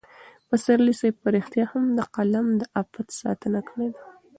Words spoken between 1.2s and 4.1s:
په رښتیا هم د قلم د عفت ساتنه کړې ده.